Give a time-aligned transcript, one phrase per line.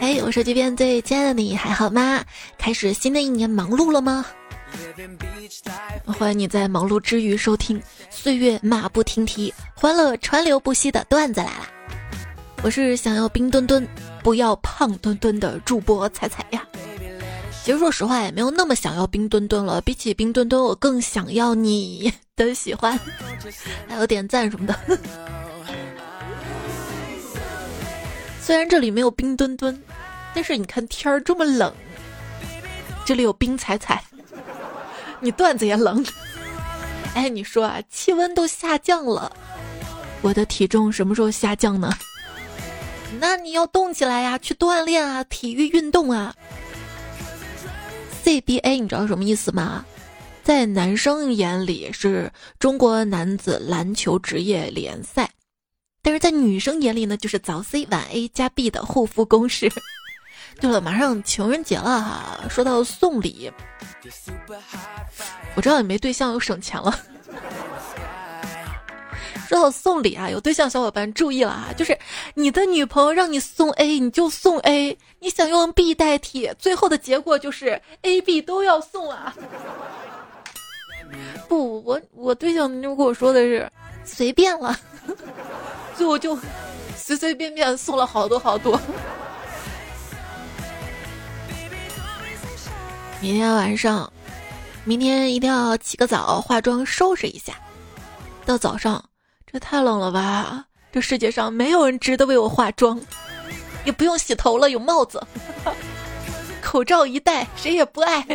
[0.00, 2.24] 嘿，我手机边最亲爱的你还好吗？
[2.58, 4.24] 开始新的一年忙碌了吗？
[6.06, 7.80] 欢迎你在忙碌之余收听
[8.10, 11.68] 《岁月马不停蹄，欢乐川流不息》的段子来了。
[12.62, 13.86] 我是想要冰墩墩，
[14.22, 16.66] 不要胖墩墩的主播彩彩呀。
[17.62, 19.80] 其实说实话，也没有那么想要冰墩墩了。
[19.80, 22.98] 比起冰墩墩，我更想要你的喜欢，
[23.88, 24.78] 还有点赞什么的。
[28.44, 29.82] 虽然这里没有冰墩墩，
[30.34, 31.72] 但是你看天儿这么冷，
[33.06, 34.04] 这里有冰彩彩，
[35.18, 36.04] 你段子也冷。
[37.14, 39.34] 哎，你说啊，气温都下降了，
[40.20, 41.90] 我的体重什么时候下降呢？
[43.18, 46.34] 那你要动起来呀，去锻炼啊，体育运动啊。
[48.22, 49.86] CBA 你知道什么意思吗？
[50.42, 55.30] 在男生眼里是中国男子篮球职业联赛，
[56.04, 59.72] 但是在女生眼里呢，就是早 C 晚 A 加 B 的护肤公式。
[60.60, 63.50] 对了，马上情人节了哈，说到送礼，
[65.56, 66.96] 我知道你没对象又省钱了。
[69.48, 71.98] 说到送礼啊，有对象小伙伴注意了啊，就是
[72.34, 79.34] 你的女朋友让你送 A，你就送 A；你想用 B 代替，最后的结果就是 A、B 都要送啊。
[81.48, 83.70] 不，我我对象就跟我说的是
[84.04, 84.78] 随便了，
[85.96, 86.38] 最后就
[86.96, 88.80] 随随便便送了好多好多。
[93.20, 94.12] 明天晚上，
[94.84, 97.54] 明天一定要起个早，化妆收拾一下，
[98.44, 99.02] 到早上。
[99.46, 100.64] 这太冷了吧！
[100.90, 103.00] 这世界上没有人值得为我化妆，
[103.84, 105.24] 也不用洗头了，有帽子，
[106.60, 108.26] 口罩一戴，谁也不爱。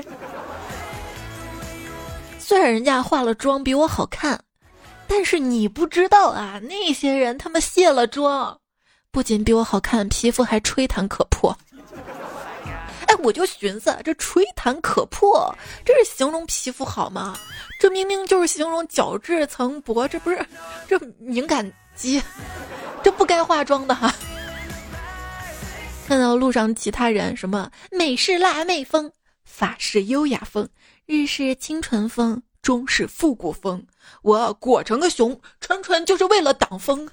[2.40, 4.42] 虽然人家化了妆比我好看，
[5.10, 8.58] 但是你不知道啊，那些人他们卸了妆，
[9.12, 11.58] 不仅比我好看，皮肤还吹弹可破。
[13.08, 15.54] 哎，我就寻思，这吹弹可破，
[15.84, 17.36] 这是形容皮肤好吗？
[17.80, 20.46] 这明明就是形容角质层薄，这不是
[20.88, 22.22] 这敏感肌，
[23.04, 24.14] 这不该化妆的哈。
[26.08, 29.12] 看到路上其他人，什么美式辣妹风、
[29.44, 30.70] 法式优雅风、
[31.08, 33.84] 日式清纯风、中式复古风，
[34.22, 37.10] 我裹成个熊，纯纯就是为了挡风。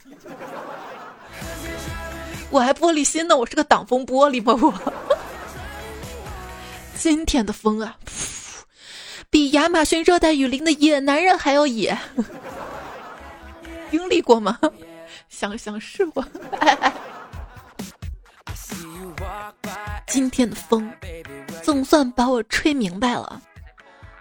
[2.50, 4.54] 我还玻璃心呢，我是个挡风玻璃吗？
[4.60, 4.72] 我
[6.96, 7.96] 今天的风啊！
[9.28, 11.98] 比亚马逊热带雨林的野男人还要野，
[13.90, 14.58] 经历过吗？
[15.28, 16.24] 想想是我。
[20.06, 20.90] 今天的风
[21.62, 23.42] 总算把我吹明白了，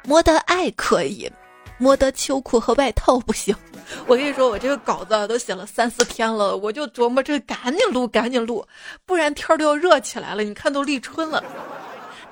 [0.04, 1.32] 摸得爱可以，
[1.78, 3.56] 摸得秋裤和外套不行。
[4.08, 8.66] 我跟你说，我这个稿子都写了三四天了，我就琢磨这赶紧录，赶紧录，
[9.06, 10.44] 不然天都要热起来了。
[10.44, 11.44] 你看都立春了。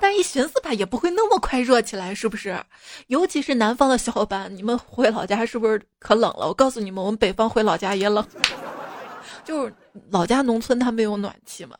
[0.00, 2.60] 但一寻思吧，也不会那么快热起来，是不是？
[3.06, 6.48] 尤其是南方的小伙伴，你们回老家是不是可冷了？
[6.48, 8.26] 我告诉你们，我们北方回老家也冷，
[9.44, 9.72] 就是
[10.10, 11.76] 老家农村它没有暖气嘛。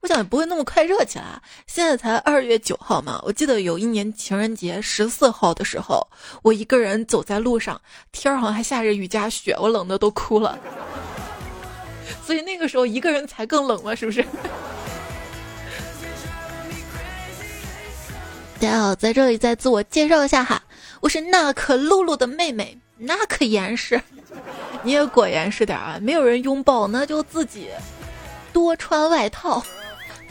[0.00, 1.24] 我想也不会那么快热起来。
[1.66, 6.06] 现在才二月九号嘛，我记得有一年情人节十四号的时候，
[6.42, 7.80] 我一个人走在路上，
[8.12, 10.58] 天儿好像还下着雨夹雪，我冷的都哭了。
[12.24, 14.22] 所以那个时候一个人才更冷嘛，是不是？
[18.60, 20.62] 大家好，在这里再自我介绍一下哈，
[21.00, 24.00] 我是娜可露露的妹妹，娜可严实，
[24.82, 25.98] 你也果严实点啊！
[26.00, 27.68] 没有人拥抱，那就自己
[28.52, 29.62] 多穿外套，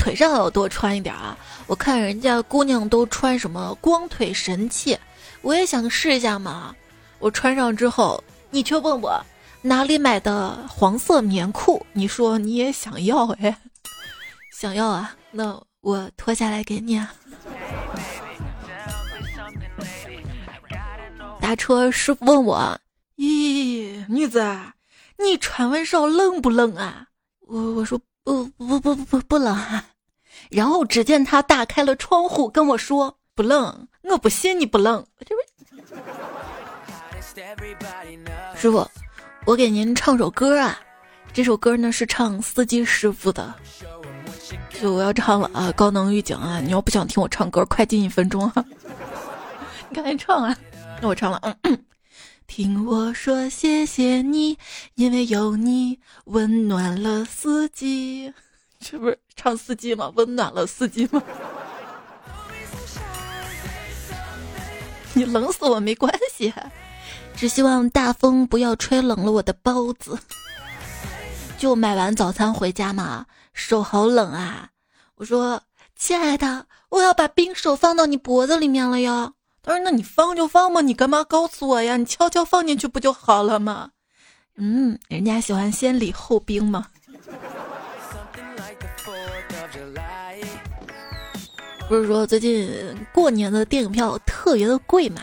[0.08, 1.38] 腿上要多穿一点啊！
[1.66, 4.98] 我看人家姑娘都穿什么光腿神器，
[5.42, 6.74] 我也想试一下嘛。
[7.20, 9.22] 我穿上之后，你却问我
[9.62, 13.58] 哪里买的黄色棉裤，你说你也想要哎，
[14.58, 15.14] 想要啊？
[15.30, 17.14] 那我脱下来给你啊。
[21.42, 22.80] 打车师傅问我
[23.20, 24.42] ：“咦，女子，
[25.20, 27.08] 你穿完少冷不冷啊？”
[27.46, 29.54] 我我说：“不不不不不不冷。”
[30.50, 35.06] 然后只见他打开了窗户跟我说：“不冷，我不信你不冷。”，
[38.56, 38.90] 师傅，
[39.46, 40.80] 我给您唱首歌啊。
[41.34, 43.54] 这首歌呢是唱司机师傅的，
[44.82, 45.72] 就我要唱了啊！
[45.74, 46.60] 高能预警啊！
[46.60, 48.66] 你要不想听我唱歌，快进一分钟啊！
[49.90, 50.58] 你赶紧唱啊！
[51.00, 51.86] 那我唱了，嗯，
[52.48, 54.58] 听我说谢谢你，
[54.96, 58.34] 因为有你温暖了四季，
[58.80, 60.12] 这不是唱四季吗？
[60.16, 61.22] 温暖了四季吗？
[65.14, 66.54] 你冷死我没关系，
[67.36, 70.18] 只希望大风不要吹冷了我的包子。
[71.58, 74.70] 就买完早餐回家嘛，手好冷啊。
[75.16, 75.64] 我说
[75.98, 79.34] ：“亲爱的，我要把冰手放到你脖子里面了哟。”
[79.64, 81.98] 他说：“那你放就放嘛，你干嘛告诉我呀？
[81.98, 83.90] 你悄悄放进去不就好了吗？”
[84.56, 86.88] 嗯，人家喜欢先礼后兵嘛。
[91.88, 92.70] 不是说最近
[93.14, 95.22] 过年的电影票特别的贵嘛？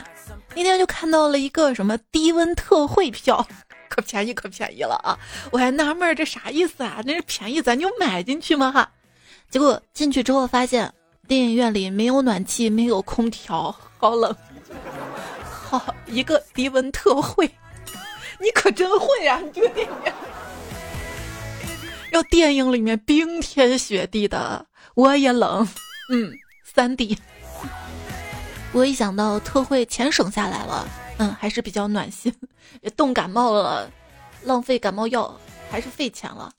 [0.55, 3.47] 那天就看到了一个什么低温特惠票。
[3.89, 5.17] 可便宜可便宜了啊！
[5.53, 7.01] 我还纳闷这啥意思啊？
[7.05, 8.73] 那是便宜咱就买进去吗？
[8.73, 8.91] 哈！
[9.49, 10.93] 结果进去之后发现
[11.29, 14.35] 电影院里没有暖气，没有空调，好冷。
[15.47, 17.49] 好一个低温特惠，
[18.41, 19.39] 你可真会啊！
[19.41, 19.93] 你这个电影，
[22.11, 25.69] 要电影里面冰天雪地的，我也冷。
[26.11, 26.33] 嗯，
[26.75, 27.17] 三 D。
[28.73, 30.89] 我一想到特惠钱省下来了。
[31.19, 32.35] 嗯，还是比较暖心。
[32.97, 33.89] 冻感冒了，
[34.43, 35.33] 浪费感冒药
[35.71, 36.53] 还是费钱了。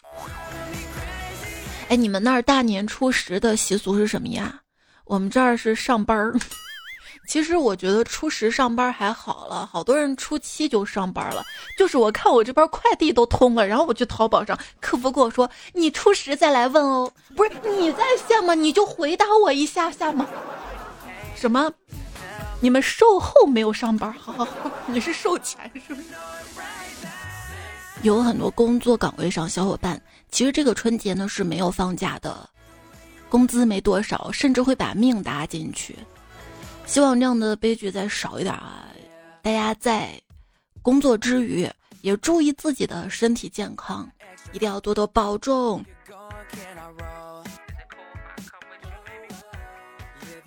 [1.89, 4.61] 哎，你们那儿大年初十的习俗是什么呀？
[5.03, 6.33] 我们这儿是上班儿。
[7.27, 11.43] 其实我觉得初十上班还好了，好多人初七就上班了。
[11.77, 18.53] 就是我看我这边快递都通了，然后我去淘宝上，客服跟我说：“你初十再来问哦。”不是你在线吗？
[18.53, 20.25] 你就回答我一下下吗？
[21.35, 21.71] 什么？
[22.61, 26.07] 你们售后没有上班，好好好，你是售前是不是？
[28.01, 30.01] 有很多工作岗位上小伙伴，
[30.31, 32.49] 其实这个春节呢是没有放假的，
[33.29, 35.97] 工资没多少，甚至会把命搭进去。
[36.85, 38.87] 希望这样的悲剧再少一点啊！
[39.41, 40.19] 大家在
[40.81, 41.69] 工作之余
[42.01, 44.09] 也注意自己的身体健康，
[44.53, 45.83] 一定要多多保重。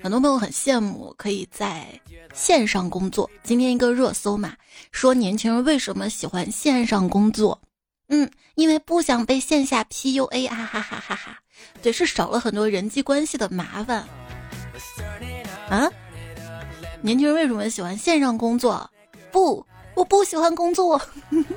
[0.00, 1.87] 很多朋友很羡慕可以在
[2.32, 3.29] 线上工作。
[3.43, 4.56] 今天一个热搜嘛，
[4.93, 7.61] 说年轻人为什么喜欢线上工作？
[8.08, 11.38] 嗯，因为不想被线下 PUA 哈哈哈哈哈，
[11.82, 14.06] 对，是少了很多人际关系的麻烦。
[15.69, 15.90] 啊？
[17.00, 18.88] 年轻人为什么喜欢线上工作？
[19.30, 19.64] 不，
[19.94, 21.00] 我不喜欢工作。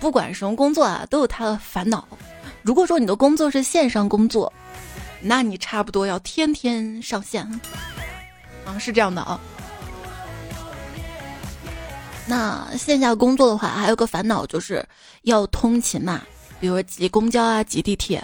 [0.00, 2.06] 不管什么工作啊，都有他的烦恼。
[2.62, 4.52] 如果说你的工作是线上工作，
[5.20, 7.42] 那你差不多要天天上线，
[8.64, 9.40] 啊，是这样的啊。
[12.26, 14.84] 那线下工作的话，还有个烦恼就是
[15.22, 16.20] 要通勤嘛，
[16.58, 18.22] 比如说挤公交啊、挤地铁，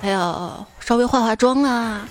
[0.00, 2.08] 还要稍微化化妆啊，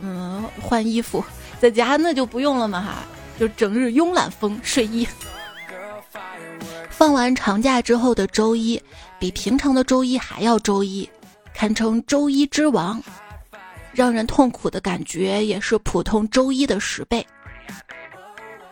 [0.00, 1.24] 嗯，换衣服，
[1.60, 2.94] 在家那就不用了嘛哈，
[3.38, 5.06] 就整日慵懒风睡衣。
[6.88, 8.80] 放完长假之后的周一，
[9.18, 11.08] 比平常的周一还要周一。
[11.52, 13.02] 堪称周一之王，
[13.92, 17.26] 让人痛苦的感觉也是普通周一的十倍。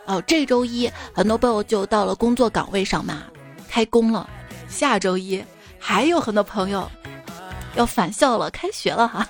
[0.07, 3.25] 哦，这周一很多朋友就到了工作岗位上嘛，
[3.69, 4.29] 开工了。
[4.69, 5.43] 下周一
[5.79, 6.91] 还有很多朋友
[7.75, 9.27] 要返校了，开学了哈。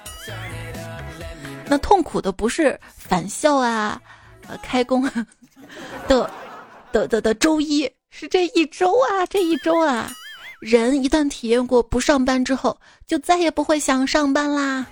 [1.68, 4.00] 那痛苦的不是返校啊，
[4.48, 5.02] 呃，开工
[6.06, 6.30] 的
[6.92, 10.10] 的的的周一，是这一周啊，这一周啊。
[10.60, 12.76] 人一旦体验过不上班之后，
[13.06, 14.84] 就再也不会想上班啦。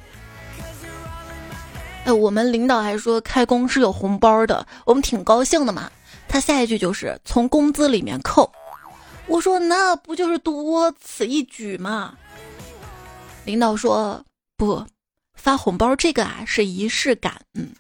[2.05, 5.91] 哎，我们领导还说开工是有红包的，我们挺高兴的嘛。
[6.29, 8.49] 他下一句就是从工资里面扣。
[9.27, 12.15] 我说那不就是多此一举吗？
[13.45, 14.25] 领导说
[14.57, 14.87] 不，
[15.37, 17.41] 发红包这个啊是仪式感。
[17.55, 17.71] 嗯，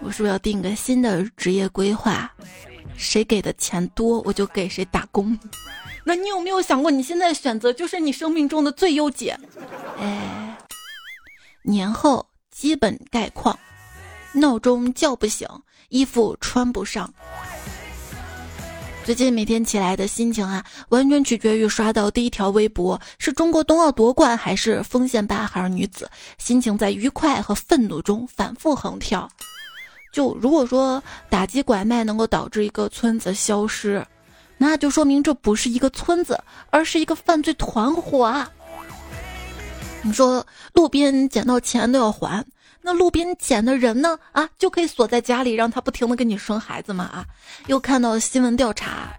[0.00, 2.32] 我是不是要定个新的职业规划？
[2.96, 5.38] 谁给的钱多，我就给谁打工。
[6.02, 9.38] 那你有没有想过，你现在选择就是你生命中的最优解？
[9.98, 10.56] 哎，
[11.62, 13.58] 年后基本概况：
[14.32, 15.46] 闹钟叫不醒，
[15.90, 17.12] 衣服穿不上。
[19.06, 29.30] 最近每天起来的心情啊，完全取决于刷到第一条微博是中国冬奥夺冠还是锋线八孩女子，心情在愉快和愤怒中反复横跳。
[30.12, 34.04] 就如果说打击拐卖能够导致一个村子消失，
[34.58, 36.36] 那就说明这不是一个村子，
[36.70, 38.50] 而是一个犯罪团伙啊！
[40.02, 42.44] 你说路边捡到钱都要还，
[42.86, 44.16] 那路边捡的人呢？
[44.30, 47.02] 啊，就可以锁在家里，让他不停的给你生孩子嘛？
[47.02, 47.26] 啊！
[47.66, 49.12] 又看到新闻调查，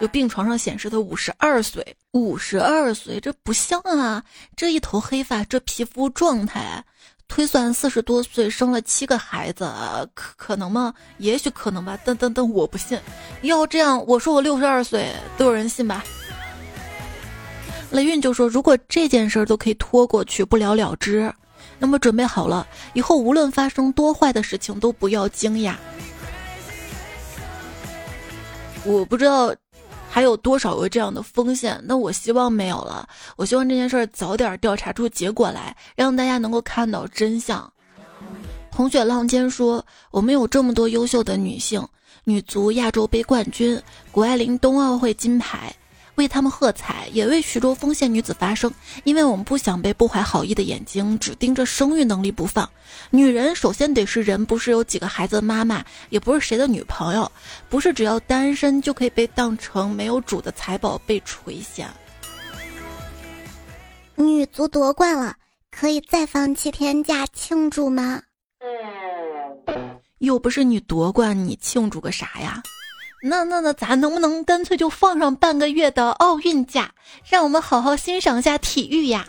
[0.00, 4.22] 就病床上显示他五十二岁，五十二岁，这不像啊！
[4.54, 6.84] 这一头黑发，这皮肤状态。
[7.26, 9.68] 推算四十多岁生了七个孩子，
[10.14, 10.94] 可可能吗？
[11.18, 12.96] 也许可能吧，但但但我不信。
[13.42, 16.04] 要这样，我说我六十二岁都有人信吧？
[17.90, 21.32] 雷运就说，如果这件事都可以拖过去，不了了之，
[21.78, 25.74] 那么准备好了，以后无论发生多坏的事情，都不要惊讶。
[28.84, 29.54] 我不知道
[30.10, 33.08] 还有多少个这样的风险，那我希望没有了。
[33.36, 37.70] 我希望这件事儿早点调查出结果来，让大家能够看到真相。
[38.70, 41.86] 红雪浪尖说：“我们有这么多优秀的女性，
[42.24, 45.74] 女足亚洲杯冠军，谷爱凌冬奥会金牌。”
[46.16, 48.72] 为他们喝彩，也为徐州丰县女子发声，
[49.04, 52.68] 因为我们不想被不怀好意的眼睛只盯着生育能力不放。
[53.10, 57.30] 女人首先得是人，不是有几个孩子的妈妈，也不是谁的女朋友，
[57.68, 61.86] 不是只要单身就可以被当成没有主的财宝被垂涎。
[64.16, 65.34] 女足夺冠了，
[65.72, 68.22] 可以再放七天假庆祝吗？
[70.18, 72.62] 又不是你夺冠，你庆祝个啥呀？
[73.26, 76.92] 那那那，咱能不能干脆就放上半个月的奥运假，
[77.26, 79.26] 让我们好好欣赏一下体育呀？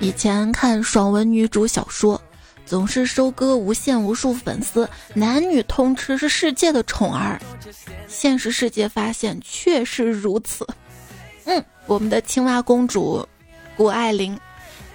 [0.00, 2.20] 以前看爽文女主小说，
[2.66, 7.40] 总是收割无限无数粉丝，男女通吃是世界的宠儿。
[8.08, 10.66] 现实世界发现确实如此。
[11.44, 13.24] 嗯，我们的青蛙公主
[13.76, 14.36] 谷爱凌。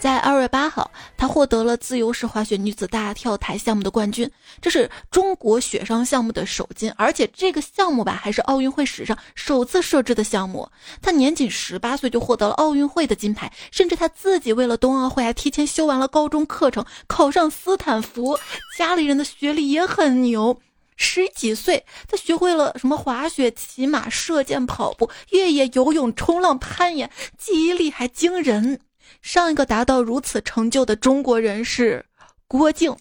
[0.03, 4.29] 在二月八号，她获得了自由式滑雪女子大跳台项目的冠军，
[4.61, 10.69] 这是中国雪上项目的首金，而且这个项目吧还是奥运会史上首次设置的项目。
[11.01, 18.37] 她年仅十八岁就获得了奥运会的金牌，甚至她自己为了冬奥会还提前修完了高中课程，考上斯坦福。
[18.77, 20.59] 家里人的学历也很牛，
[20.97, 28.81] 十几岁她学会了什么滑雪、骑马、射箭、跑步、越野、游泳、冲浪、攀岩，记忆力还惊人。
[29.23, 32.05] 上一个达到如此成就的中国人是
[32.45, 32.95] 郭靖，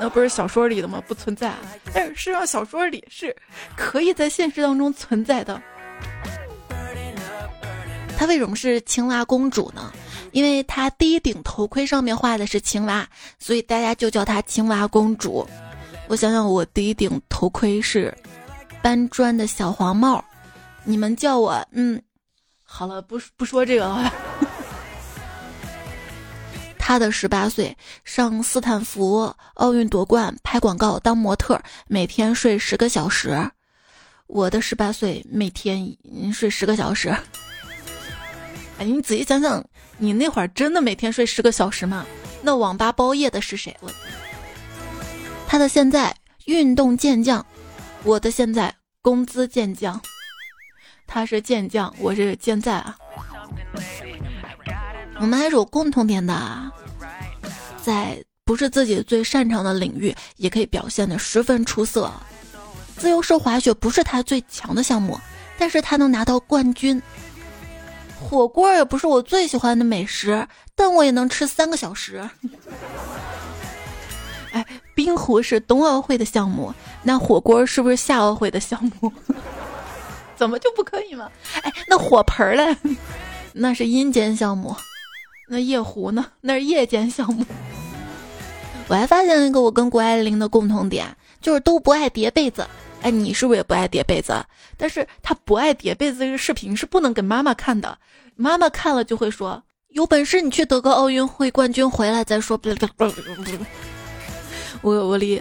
[0.00, 1.00] 那不是小说里的吗？
[1.06, 1.52] 不存在，
[1.92, 3.36] 但是实际上小说里是
[3.76, 5.62] 可以在现实当中存在的。
[8.16, 9.92] 她为什么是青蛙公主呢？
[10.32, 13.06] 因为她第一顶头盔上面画的是青蛙，
[13.38, 15.46] 所以大家就叫她青蛙公主。
[16.08, 18.12] 我想想，我第一顶头盔是
[18.80, 20.24] 搬砖的小黄帽，
[20.82, 22.00] 你们叫我嗯，
[22.64, 24.10] 好了，不不说这个了。
[26.88, 33.50] 他的十八岁上斯坦福奥运夺冠，拍广告当模特，每天睡十个小时。
[34.28, 35.96] 我的十八岁每天
[36.32, 37.08] 睡十个小时。
[38.78, 39.64] 哎，你仔细想想，
[39.98, 42.06] 你那会儿真的每天睡十个小时吗？
[42.40, 43.76] 那网吧包夜的是谁？
[43.80, 43.90] 我。
[45.48, 46.14] 他的现在
[46.44, 47.44] 运动健将，
[48.04, 50.00] 我的现在工资健将。
[51.04, 52.96] 他是健将，我是健在啊。
[55.18, 56.72] 我们还是有共同点的啊。
[57.86, 62.12] 在不是自己最擅长的领域，也可以表现的十分出色。
[62.96, 65.16] 自由式滑雪不是他最强的项目，
[65.56, 67.00] 但是他能拿到冠军。
[68.20, 72.28] 火锅也不是我最喜欢的美食，但我也能吃三个小时。
[74.50, 74.66] 哎，
[74.96, 76.74] 冰壶是冬奥会的项目，
[77.04, 79.12] 那火锅是不是夏奥会的项目？
[80.34, 81.30] 怎么就不可以吗？
[81.62, 82.76] 哎，那火盆嘞？
[83.54, 84.74] 那是阴间项目。
[85.48, 86.26] 那夜壶呢？
[86.40, 87.44] 那是夜间项目。
[88.88, 91.06] 我还发现了一个我跟谷爱凌的共同点，
[91.40, 92.66] 就是都不爱叠被子。
[93.02, 94.44] 哎，你是不是也不爱叠被子？
[94.76, 97.96] 但是她不爱叠被子这个视频是不能给妈妈看的，
[98.34, 102.58] 妈妈看了就会说：“有本事你去得个奥运会冠军回来再说。
[104.82, 105.40] ”我我离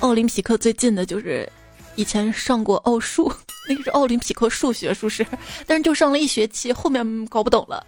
[0.00, 1.48] 奥林匹克最近的就是
[1.94, 3.32] 以前上过奥数，
[3.68, 5.26] 那个是奥林匹克数学，是不是？
[5.66, 7.84] 但是就上了一学期，后面搞不懂了。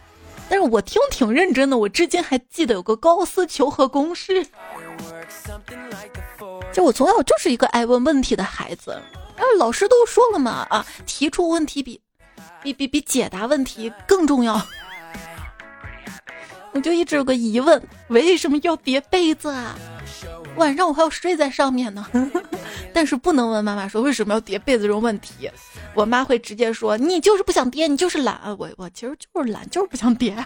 [0.50, 4.44] 但是我听挺认真的，我至今还记得有个高斯求和公式。
[6.72, 12.00] 就我从小就是一个爱问问题的孩子，啊，老师都说了嘛，啊，提出问题比
[12.60, 14.60] 比比比解答问题更重要。
[16.72, 19.78] 我就一直有个疑问，为什么要叠被子啊？
[20.56, 22.06] 晚上我还要睡在上面呢。
[22.92, 25.48] 但是不能问妈妈说为什么要叠被子这种问题，
[25.94, 28.40] 我妈会直接说你就是不想叠，你就是懒。
[28.58, 30.36] 我我其实就是懒，就是不想叠。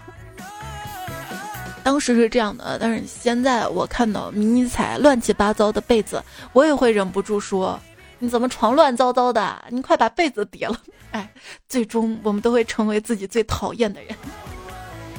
[1.83, 7.79] 当时是这样的，但是现在我看到迷你彩乱七八糟的被子，我也会忍不住说
[8.19, 9.65] 你怎么床乱糟糟的？
[9.69, 10.79] 你快把被子叠了。
[11.11, 11.31] 哎，
[11.67, 14.15] 最终我们都会成为自己最讨厌的人。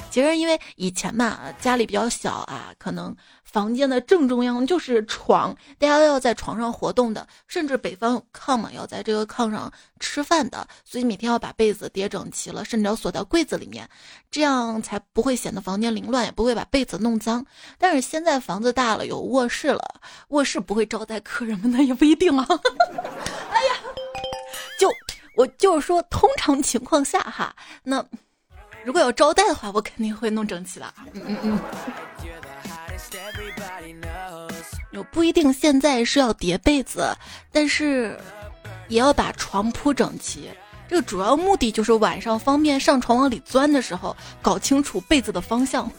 [0.09, 3.15] 其实因为以前嘛，家里比较小啊，可能。
[3.49, 13.89] 房间的正中央就是床，大家都要在床上活动的，甚至北方炕嘛，要在这个炕上吃饭的，所以每天要把被子叠整齐了，甚至要锁到柜子里面，
[14.29, 17.43] 这样才不会显得房间凌乱，也不会把被子弄脏。
[17.79, 22.45] 但是现在房子大了，有卧室了，卧室不会招待客人们，那也不一定啊。
[23.49, 23.73] 哎呀，
[24.77, 24.91] 就
[25.35, 28.05] 我就是说，通常情况下哈，那
[28.83, 30.93] 如果要招待的话，我肯定会弄整齐的。
[31.13, 31.59] 嗯嗯嗯。
[35.11, 37.15] 不一定现在是要叠被子，
[37.51, 38.17] 但是
[38.87, 40.49] 也要把床铺整齐。
[40.89, 45.91] 这个主要目的就是晚上方便上床往里钻的时候，搞清楚被子的方向。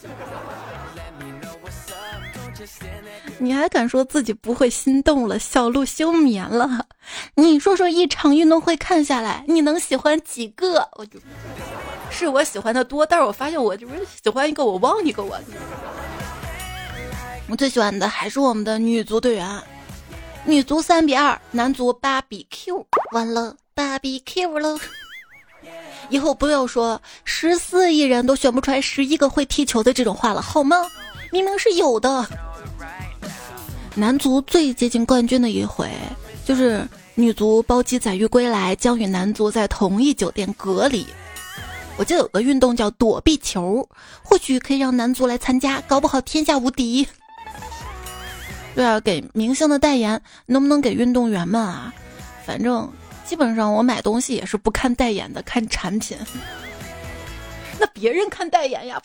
[3.40, 5.38] 你还敢说自己不会心动了？
[5.38, 6.86] 小鹿休眠了。
[7.34, 10.88] 你说说一场运动会看下来，你能喜欢几个？
[10.96, 11.20] 我就
[12.10, 15.38] 是我喜欢的多，但是我发现我就是喜欢一个，我忘一个我。
[17.50, 19.62] 我最喜欢的还是我们的女足队员，
[20.44, 24.78] 女足三比二，男足八比 Q，完了八比 Q 了。
[26.10, 30.76] 以后不要说十四亿人都选不出来十一个会踢球的这种话了，好吗？
[31.30, 32.26] 明明是有的。
[33.94, 35.90] 男足最接近冠军的一回，
[36.44, 41.06] 就是女足包机载誉归来，将与男足在同一酒店隔离。
[41.96, 43.88] 我记得有个运动叫躲避球，
[44.22, 47.08] 或许可以让男足来参加，搞不好天下无敌。
[48.74, 51.92] 对啊，给明星的代言，能不能给运动员们啊？
[52.46, 52.90] 反正
[53.24, 56.16] 基本上我买东西也是不看代言的，看产品。
[57.78, 59.00] 那别人看代言呀，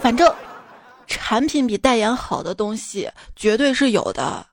[0.00, 0.32] 反正。
[1.08, 4.46] 产品比代言好的东西绝对是有的，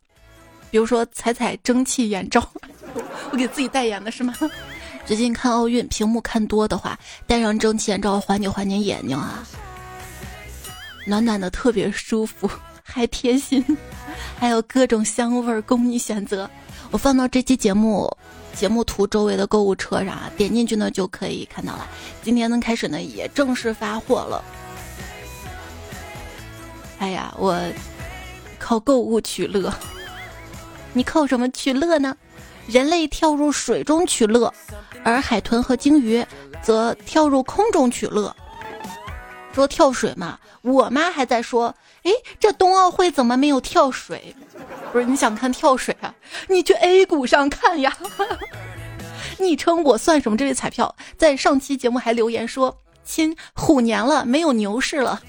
[0.69, 2.45] 比如说彩彩蒸汽眼罩，
[3.31, 4.33] 我给自己代言的是吗？
[5.05, 9.47] 最近看奥运，屏幕看多的话，戴上蒸汽眼罩缓解缓解眼睛啊，
[11.05, 12.49] 暖暖的特别舒服，
[12.83, 13.63] 还贴心，
[14.39, 16.49] 还有各种香味供你选择。
[16.91, 18.11] 我放到这期节目
[18.55, 21.85] 节目图周围的购物车上，点进去呢就可以看到了。
[22.23, 24.43] 今天呢开始呢也正式发货了。
[26.99, 27.59] 哎呀，我
[28.57, 29.73] 靠购物取乐，
[30.93, 32.15] 你靠什么取乐呢？
[32.67, 34.53] 人类跳入水中取乐，
[35.03, 36.25] 而海豚和鲸鱼
[36.61, 38.35] 则跳入空中取乐。
[39.53, 44.35] 说跳水嘛，我妈还在说，哎，这冬奥会怎么没有跳水？
[44.91, 46.13] 不是你想看跳水啊？
[46.47, 47.95] 你去 A 股上看呀。
[49.37, 50.37] 昵称我算什么？
[50.37, 55.21] 这位彩票在上期节目还留言说，亲，虎年了，没有牛市了。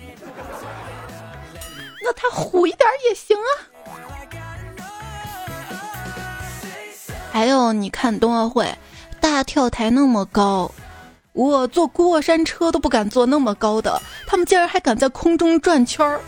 [2.03, 3.51] 那他虎一点也行啊！
[7.31, 8.77] 还有，你看冬奥会，
[9.21, 10.71] 大跳台那么高，
[11.33, 16.21] 我坐过山车都不敢坐那么高的，他们竟然还敢在空中转圈儿。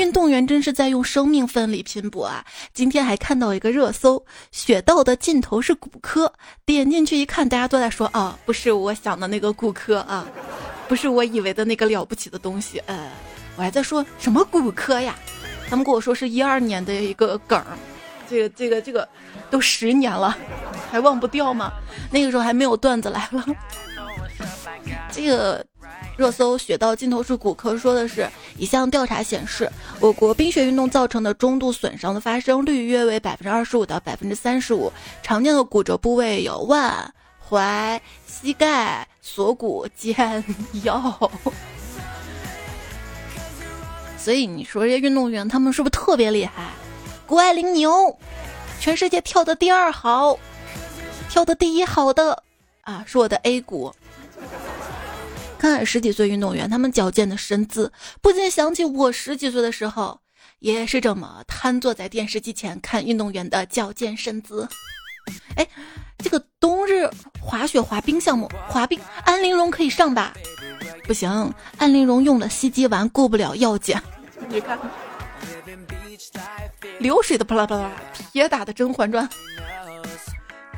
[0.00, 2.42] 运动员真是在用生命奋力拼搏啊！
[2.72, 6.32] 今天还看到一个热搜，雪道的尽头是骨科，
[6.64, 10.26] 点进去一看，大家都在说啊，不是我想的那个骨科啊，
[10.88, 13.10] 不是我以为的那个了不起的东西，呃。
[13.56, 15.14] 我还在说什么骨科呀？
[15.68, 17.66] 他们跟我说是一二年的一个梗儿，
[18.26, 19.06] 这个这个这个
[19.50, 20.34] 都十年了，
[20.90, 21.70] 还忘不掉吗？
[22.10, 23.44] 那个时候还没有段子来了。
[25.12, 25.64] 这个
[26.16, 37.12] 热搜雪道尽头是骨科，说的是一项调查显示，我国冰雪运动造成的中度损伤的发生率约为百分之二十五到百分之三十五，常见的骨折部位有腕、
[37.48, 40.42] 踝、膝盖、锁骨、肩、
[40.84, 41.30] 腰。
[44.18, 46.68] 所以你说这些运动员他们是不是特别厉害？
[47.26, 48.18] 谷爱凌牛，
[48.78, 50.38] 全世界跳的第二好，
[51.30, 52.42] 跳的第一好的
[52.82, 53.92] 啊，是我的 A 股。
[55.60, 57.92] 看十几岁运动员他们矫健的身姿，
[58.22, 60.18] 不禁想起我十几岁的时候
[60.60, 64.66] 也是这么瘫坐在电视机前看运动员的矫健身姿。
[65.56, 65.68] 哎，
[66.16, 67.06] 这个冬日
[67.38, 70.32] 滑雪滑冰项目，滑冰安陵容可以上吧？
[71.04, 74.02] 不行，安陵容用了吸肌丸，过不了药检。
[74.48, 74.78] 你看，
[76.98, 77.92] 流水的啪啦啪啦，
[78.32, 79.28] 铁打的《甄嬛传》，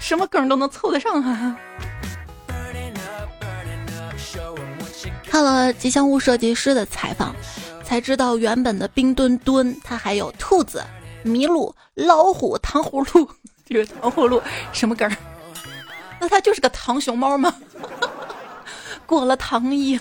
[0.00, 1.56] 什么梗都能凑得上啊！
[5.32, 7.34] 看了吉祥物设计师的采访，
[7.82, 10.84] 才知道原本的冰墩墩它还有兔子、
[11.24, 13.26] 麋鹿、老虎、糖葫芦。
[13.64, 14.42] 这个糖葫芦
[14.74, 15.10] 什么梗？
[16.20, 17.54] 那它就是个糖熊猫吗？
[19.06, 19.98] 裹了糖衣，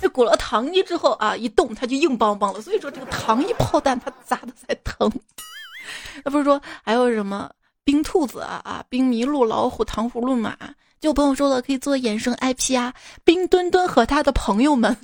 [0.00, 2.62] 那裹了糖衣之后啊，一动它就硬邦邦了。
[2.62, 5.12] 所以说这个糖衣炮弹它砸的才疼。
[6.24, 7.50] 那不是说还有什么
[7.84, 10.56] 冰兔子啊啊，冰麋鹿、老虎、糖葫芦马？
[11.00, 12.92] 就朋友说了，可以做衍生 IP 啊，
[13.24, 14.96] 冰墩墩和他的朋友们，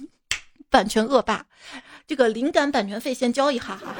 [0.70, 1.44] 版权恶霸，
[2.06, 3.94] 这个灵感版权费先交一哈哈。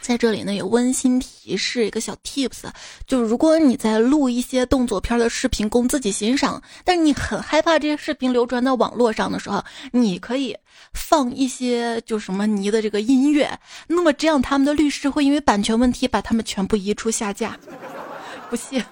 [0.00, 2.62] 在这里呢，有温馨提示一个小 tips，
[3.06, 10.56] 就是如果你在录一些动作片的视频供自己欣赏，但是你很害怕这些视频流传到网络上的时候，你可以
[10.94, 17.56] 放一些就什么泥的这个音乐，那么这样他们的律师会因为版权问题把他们全部移出下架。
[18.48, 18.82] 不信，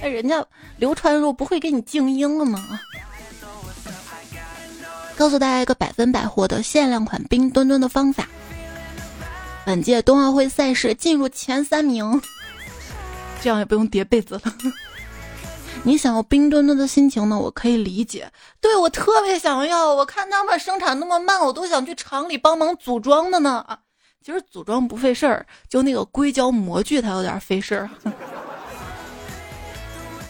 [0.00, 0.44] 那人家
[0.76, 2.80] 流传的时候不会给你静音了吗？
[5.16, 8.28] 告诉大家一个百分百获得限量款冰墩墩的方法。
[9.66, 12.22] 本届冬奥会赛事进入前三名，
[13.42, 14.42] 这样也不用叠被子了。
[15.82, 17.38] 你想要冰墩墩的心情呢？
[17.38, 18.30] 我可以理解。
[18.60, 23.64] 对我特别想要，我看他们生产那么慢，我都想去厂里帮忙组装的呢。
[24.24, 27.90] 其实组装不费事儿，就那个硅胶模具它有点费事儿。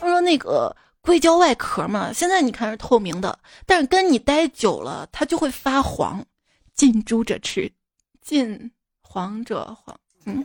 [0.09, 6.25] 说那个硅胶外壳嘛，现在你看是透明的，但是跟你待久了，它就会发黄。
[6.75, 7.73] 近朱者赤，
[8.21, 9.99] 近黄者黄。
[10.27, 10.45] 嗯。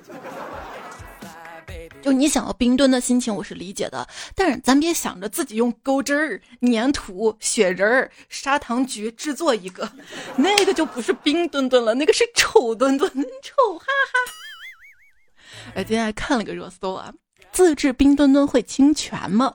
[2.01, 9.89] 就你想要冰墩的心情，我是理解的，但是咱别想着自己用钩针儿、粘土、雪人儿、砂糖橘制作一个，
[10.35, 13.09] 那个就不是冰墩墩了，那个是丑墩墩，
[13.41, 15.73] 丑哈哈。
[15.75, 17.13] 哎，今天还看了个热搜啊，
[17.53, 19.53] 自制冰墩墩会侵权吗？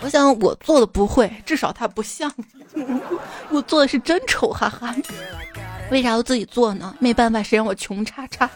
[0.00, 2.32] 我想我做的不会，至少它不像，
[3.50, 4.94] 我做的是真丑哈哈。
[5.90, 6.94] 为啥要自己做呢？
[6.98, 8.48] 没办法，谁让我穷叉叉。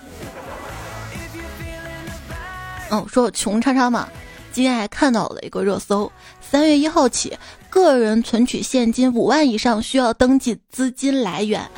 [2.90, 4.08] 嗯，说我穷叉叉嘛，
[4.52, 7.36] 今天还看到了一个热搜：三月一号起，
[7.68, 11.68] 个人存取现金五万以上需要登记资金来源。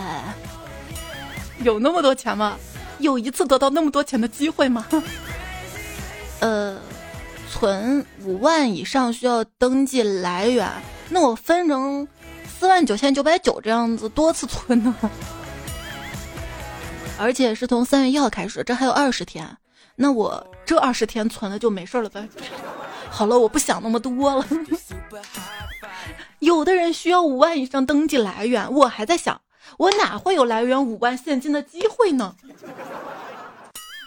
[1.63, 2.57] 有那么多钱吗？
[2.99, 4.87] 有一次得到那么多钱的机会吗？
[6.41, 6.79] 呃，
[7.51, 10.71] 存五万以上需要登记来源，
[11.09, 12.07] 那我分成
[12.47, 14.95] 四万九千九百九这样子多次存呢？
[17.19, 19.57] 而且是从三月一号开始，这还有二十天。
[19.97, 22.29] 那我这二十天存了就没事了呗。
[23.09, 24.45] 好了，我不想那么多了。
[26.41, 29.41] 有的人需要五万以上登记来源，我还在想，
[29.79, 32.35] 我哪会有来源五万现金的机会呢？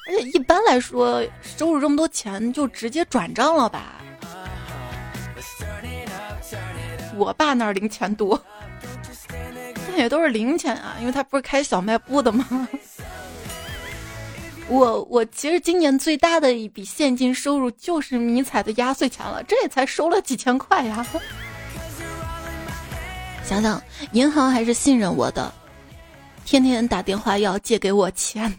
[0.08, 3.96] 而且一般来说，收入这么多钱就直接转账了吧？
[7.15, 8.39] 我爸那儿零钱多，
[9.88, 12.67] 但也都是零钱啊，因为他不是开小卖部的吗？
[14.70, 21.06] 我我其实今年最大的一笔现金收入就是迷彩的压岁钱了，这也才收了几千块呀。
[23.43, 25.52] 想想银行还是信任我的，
[26.46, 28.54] 天天打电话要借给我钱。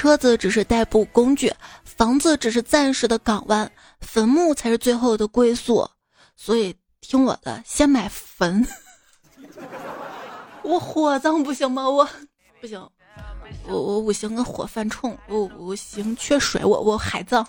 [0.00, 1.52] 车子只是代步工具，
[1.84, 5.86] 房子只是暂时的港湾，坟墓才是最后的归宿。
[6.34, 8.66] 所以听我的，先买坟。
[10.64, 11.86] 我火葬不行吗？
[11.86, 12.08] 我
[12.62, 12.80] 不行。
[13.68, 17.46] 我我五行跟火犯冲，我五行缺水，我我海葬。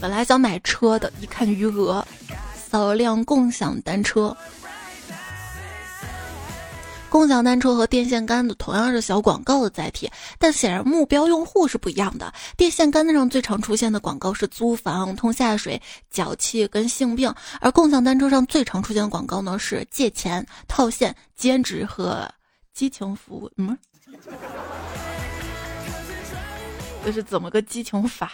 [0.00, 2.06] 本来想买车的，一看余额，
[2.54, 4.36] 扫辆共享单车。
[7.10, 12.32] 共享单车和电线杆子同样是小广告的载体，但显然目标用户是不一样的。
[12.56, 22.26] 电线杆子上最常出现的广告是租房、通下水、脚气跟性病，而共享单车上最常出现的广告呢是借钱、套现、兼职和。
[22.72, 23.76] 激情服务，嗯，
[27.04, 28.32] 这是怎么个激情法？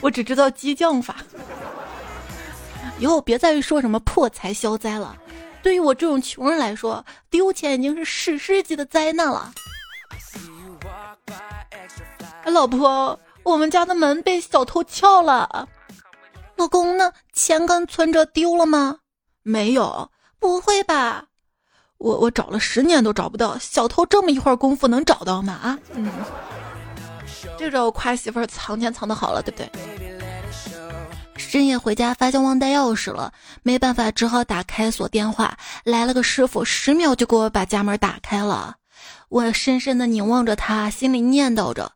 [0.00, 1.16] 我只知道激将法。
[2.98, 5.18] 以后别再说什么破财消灾了。
[5.62, 9.52] 对于我这种穷人来说，丢钱已经是史诗级的灾难了。
[12.44, 15.68] 老婆，我们家的门被小偷撬了。
[16.56, 17.12] 老公呢？
[17.32, 18.98] 钱跟存折丢了吗？
[19.42, 20.10] 没有。
[20.40, 21.24] 不会吧？
[21.98, 25.52] 我我找了十年都找不到，小偷这么一会儿功夫能找到吗？
[25.52, 26.08] 啊，嗯，
[27.58, 29.68] 这招夸媳妇儿藏钱藏的好了，对不对？
[31.48, 33.32] 深夜回家发现忘带钥匙了，
[33.62, 38.76] 没办法，只好打开锁电话，来了个师傅，十秒就给我把家门打开了。
[39.30, 41.90] 我深深的凝望着他，心里念叨着：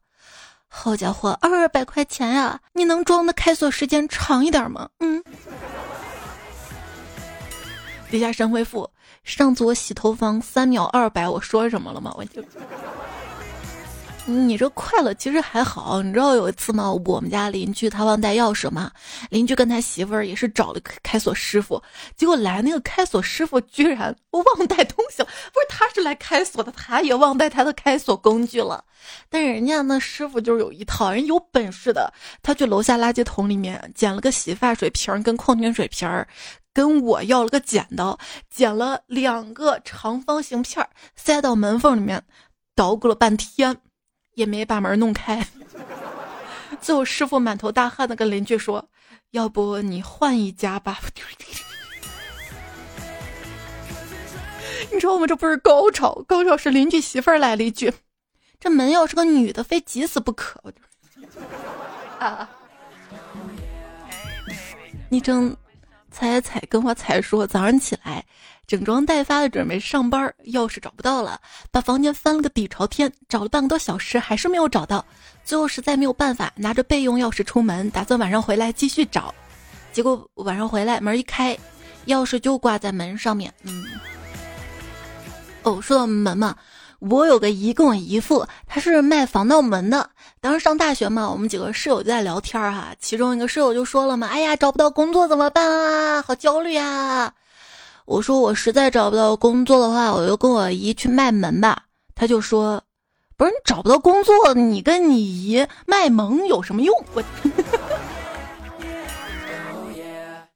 [0.68, 4.88] 好家伙，二百块钱呀，你能装的开锁时间长一点吗？
[5.00, 5.22] 嗯。
[8.10, 8.88] 底下神回复。
[9.22, 12.10] 上次我洗头房三秒二百，我说什么了吗？
[12.16, 12.42] 我就，
[14.24, 16.00] 你这快乐其实还好。
[16.00, 16.92] 你知道有一次吗？
[16.92, 18.90] 我们家邻居他忘带钥匙嘛，
[19.30, 21.82] 邻居跟他媳妇儿也是找了开锁师傅，
[22.16, 25.28] 结果来那个开锁师傅居然忘带东西了。
[25.52, 28.84] 不是，他是来开锁的，他也忘带他的开锁工具了。
[29.28, 36.26] 但是人家那师傅就是有一套，人有本事的，他去楼下垃圾桶里面捡了个洗发水瓶跟矿泉水瓶儿。
[36.74, 42.22] 跟我要了个剪刀，剪了两个长方形片儿，塞到门缝里面，
[42.74, 43.76] 捣鼓了半天，
[44.34, 45.46] 也没把门弄开。
[46.80, 48.88] 最后师傅满头大汗的跟邻居说
[49.32, 50.98] ：“要不你换一家吧。
[54.92, 55.28] ”你说我们？
[55.28, 57.92] 这不是高潮，高潮是邻居媳妇儿来了一句
[58.58, 60.60] ：“这门要是个女的，非急死不可。
[62.18, 62.48] ”啊，
[65.08, 65.56] 你真。
[66.12, 68.24] 彩彩跟我彩说，早上起来
[68.66, 75.04] 整装待发的准备上班，钥匙找不到了，把房间翻了个底朝天，找了半个多小时还是没有找到，
[75.42, 79.34] 最后实在没有办法，拿着备用钥匙出门，打算晚上回来继续找。
[79.92, 81.58] 结果晚上回来门一开，
[82.06, 83.52] 钥匙就挂在门上面。
[83.62, 83.84] 嗯，
[85.62, 86.56] 哦，说到门嘛。
[87.10, 90.10] 我有个姨跟我姨父，他是卖防盗门的。
[90.40, 96.22] 当时上大学嘛，我们几个室友就在聊天哈，其中一个室友就说了嘛：“哎呀，找不到工作怎么办啊？
[96.22, 97.34] 好焦虑啊！”
[98.06, 101.84] 我说：“我实在找不到工作的话，我就跟我姨去卖门吧。”
[102.14, 102.80] 他就说
[103.36, 107.22] ：“不是你找不到工作，你跟你姨卖萌有什么用？”我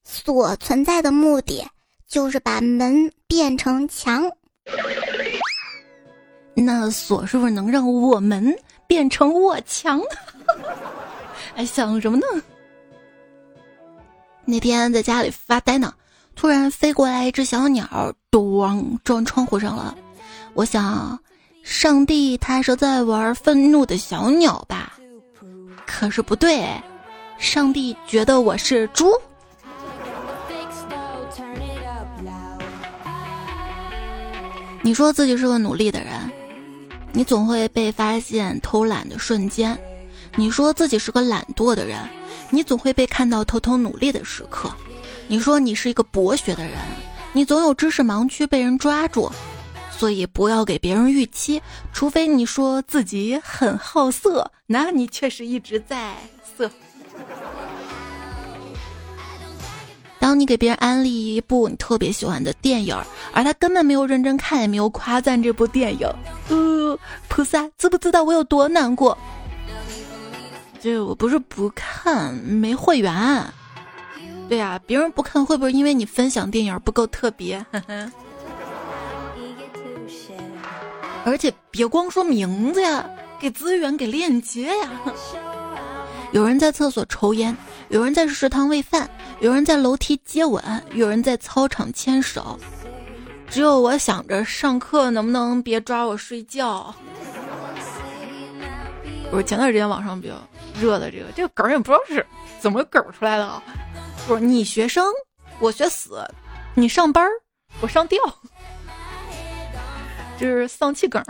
[0.04, 1.66] 所存在的目的
[2.08, 4.30] 就是把门变成墙。
[6.58, 10.00] 那锁是不是能让我们变成我墙？
[11.54, 12.24] 还 想什么呢？
[14.44, 15.92] 那天在家里发呆呢，
[16.34, 19.96] 突然飞过来一只小鸟，咚撞窗户上了。
[20.54, 21.18] 我想，
[21.62, 24.94] 上帝他是在玩愤怒的小鸟吧？
[25.84, 26.66] 可是不对，
[27.38, 29.12] 上帝觉得我是猪。
[34.82, 36.14] 你说自己是个努力的人。
[37.16, 39.78] 你总会被发现偷懒的瞬间，
[40.34, 41.98] 你说自己是个懒惰的人，
[42.50, 44.70] 你总会被看到偷偷努力的时刻。
[45.26, 46.74] 你说你是一个博学的人，
[47.32, 49.32] 你总有知识盲区被人抓住。
[49.90, 56.16] 所以不要给别人预期，除非你说自己很好色，那你确实一直在
[56.58, 56.70] 色。
[60.18, 62.96] 当你给别人安利一部你特别喜欢的电影，
[63.32, 66.08] 而他根本没有认真看，也没有夸赞这部电影，
[66.48, 66.98] 呃，
[67.28, 69.16] 菩萨知不知道我有多难过？
[70.80, 73.44] 这我不是不看，没会员。
[74.48, 77.64] 对呀，别人不看会不会因为你分享电影不够特别？
[81.24, 83.04] 而且别光说名字呀，
[83.40, 84.90] 给资源，给链接呀。
[86.36, 87.56] 有人在厕所抽烟，
[87.88, 89.08] 有人在食堂喂饭。
[89.40, 92.60] 有人在楼梯接吻，有人在操场牵手，
[93.48, 96.94] 只有我想着上课能不能别抓我睡觉。
[99.30, 100.34] 不是前段时间网上比较
[100.78, 102.26] 热的这个这个梗也不知道是
[102.60, 103.62] 怎么梗出来的啊，
[104.28, 105.06] 不是你学生
[105.58, 106.22] 我学死，
[106.74, 107.26] 你上班
[107.80, 108.20] 我上吊，
[110.38, 111.24] 这是丧气梗。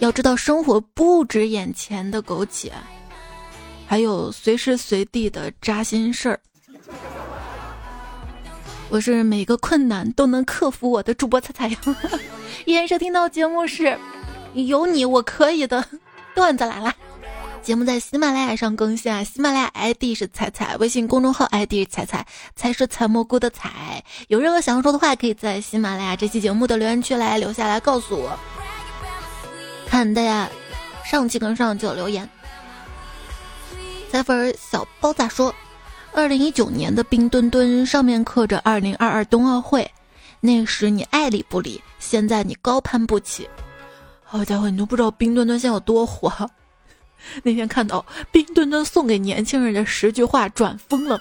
[0.00, 2.72] 要知道生活不止眼前的苟且，
[3.90, 6.38] 还有随时随地的扎心事儿。
[8.88, 11.76] 我是每个困难都能克服我的主播彩彩呀！
[12.66, 13.98] 依然收听到节目是
[14.54, 15.84] 有你我可以的
[16.36, 16.94] 段子来了。
[17.62, 22.24] 节目在喜马拉雅上更新啊，喜马拉雅 ID 是彩彩，微信公众号 ID 是彩彩，
[22.54, 24.04] 才是采蘑菇的彩。
[24.28, 28.38] 有任何想要说的话，可以在喜马拉雅这期节目的留言区来留下来告诉我。
[29.88, 30.48] 看大家
[31.04, 32.28] 上期跟上期的留言，
[34.10, 35.54] 采粉小包咋说？
[36.12, 39.88] 二零一九年的冰墩墩上面刻着“二零二二冬奥会”，
[40.40, 43.48] 那时你爱理不理，现在你高攀不起。
[44.24, 46.50] 好家伙，你都不知道冰墩墩现在有多火。
[47.44, 51.20] 那天看到冰墩墩送给年轻人的十句话，转疯了。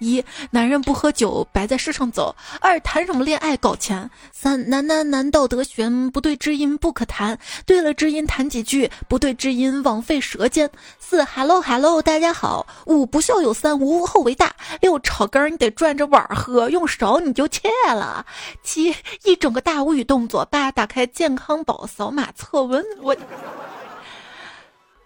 [0.00, 10.68] 一男人不喝酒白在世上走，二谈什么恋爱搞钱，三男男男道德悬，不对知音不可谈，对了知音谈几句，不对知音枉费舌尖。
[10.98, 14.50] 四 hello hello 大家好，五不孝有三，无后为大。
[14.80, 18.24] 六炒肝你得转着碗喝，用勺你就切了。
[18.62, 20.44] 七一整个大无语动作。
[20.46, 22.82] 八打开健康宝扫码测温。
[23.02, 23.14] 我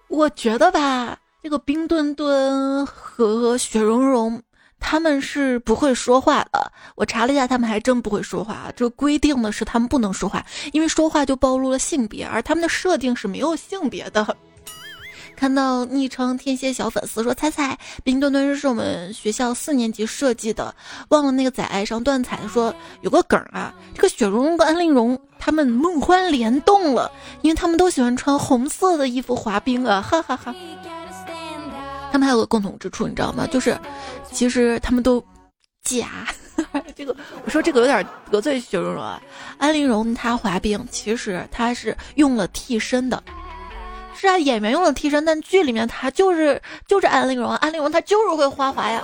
[0.07, 4.41] 我觉得吧，这个冰墩墩和雪融融。
[4.87, 8.71] 他们是不会说话的，我查了一下，他们还真不会说话。
[8.77, 14.37] 这规定的是他们不能说话，因为说话就暴露了性别，而他们的设定是没有性别的。
[15.35, 20.73] 看到昵称天蝎小粉丝说：“猜猜冰墩墩是我们学校四年级设计的，
[21.09, 30.55] 忘了那个仔爱上断彩说有个梗啊，这个雪融融跟安陵容他们梦幻联动了，因为他们都喜欢穿红色的衣服滑冰啊，哈哈哈。”
[32.15, 33.45] 他们还有个共同之处，你知道吗？
[33.45, 33.77] 就是，
[34.31, 35.21] 其实他们都
[35.83, 36.29] 假。
[36.95, 37.13] 这个
[37.45, 39.21] 我说这个有点得罪雪融融啊。
[39.59, 43.21] 安陵容她滑冰，其实她是用了替身的。
[44.15, 49.03] 是啊，演员用了替身，但剧里面她就是就是安陵容，安陵容她就是会花滑呀。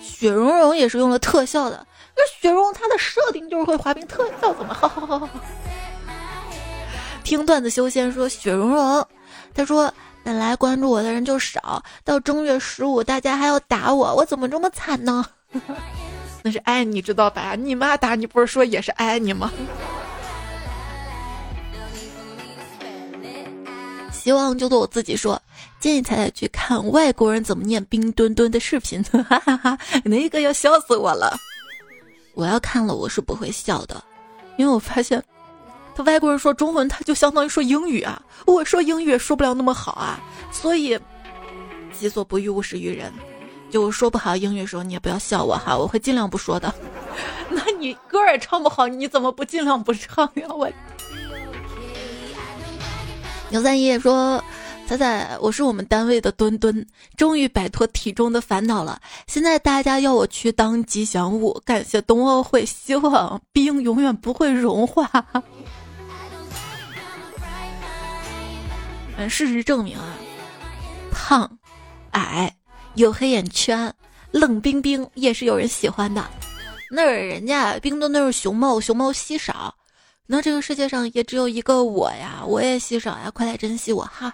[0.00, 1.84] 雪融融也是用了特效的，
[2.16, 4.72] 那雪融她的设定就是会滑冰，特效怎么？
[4.72, 5.28] 好好好好。
[7.24, 9.04] 听段子修仙说雪融融，
[9.52, 9.92] 他说。
[10.26, 15.24] 本来关注我的人就少，到正月十五大家还要打我，我怎么这么惨呢？
[16.42, 17.54] 那是爱你知道吧？
[17.54, 19.48] 你妈打你不是说也是爱你吗？
[24.10, 25.40] 希望就对我自己说，
[25.78, 31.38] 建议彩彩去看外国人怎么念冰墩墩的视频， 哈哈哈，那个要笑死我了。
[32.34, 34.02] 我要看了我是不会笑的，
[34.56, 35.22] 因为我发现。
[35.96, 38.20] 他外国人说中文，他就相当于说英语啊。
[38.44, 40.20] 我说英语说不了那么好啊，
[40.52, 40.98] 所以
[41.98, 43.10] 己所不欲，勿施于人。
[43.70, 46.72] 就说不好英语的时候，你也不要笑我哈，我会尽量不说的。
[47.50, 50.46] 那你歌也唱不好，你怎么不尽量不唱呀？
[50.50, 50.70] 我
[53.50, 54.42] 牛三爷说
[54.86, 59.00] ：“仔仔，我是我们单位的墩墩，终于摆脱体重的烦恼了。
[59.26, 65.10] 现在大家要我去当吉祥物，感谢冬奥会，希望冰永远不会融化。”
[69.16, 70.14] 嗯，事实证明啊，
[71.10, 71.58] 胖、
[72.12, 72.54] 矮、
[72.94, 73.92] 有黑眼圈、
[74.30, 76.24] 冷冰冰也是有人喜欢的。
[76.90, 79.74] 那是人家冰墩墩是熊猫，熊猫稀少，
[80.26, 84.32] 那这个世界上也只有一个我呀，我也稀少呀，快来珍惜我哈！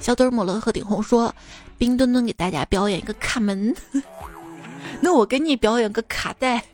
[0.00, 1.34] 小墩儿抹了和顶红说，
[1.76, 3.74] 冰墩墩给大家表演一个卡门，
[5.00, 6.64] 那我给你表演个卡带，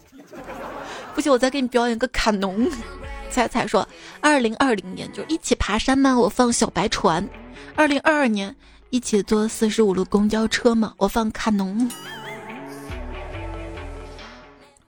[1.14, 2.70] 不行，我再给你表演个卡农。
[3.34, 3.86] 彩彩说
[4.22, 6.16] ：“二零二零年就一起爬山吗？
[6.16, 7.28] 我放小白船。
[7.74, 8.54] 二零二二年
[8.90, 10.94] 一起坐四十五路公交车吗？
[10.98, 11.90] 我放卡农。”